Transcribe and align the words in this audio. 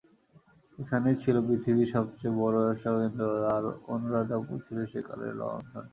এখানেই 0.77 1.15
ছিল 1.15 1.35
প্রাচীন 1.37 1.47
পৃথিবীর 1.49 1.93
সবচেয়ে 1.95 2.37
বড় 2.41 2.57
ব্যবসাকেন্দ্র, 2.61 3.23
আর 3.53 3.63
অনুরাধাপুর 3.93 4.57
ছিল 4.67 4.77
সেকালের 4.91 5.33
লণ্ডন। 5.39 5.85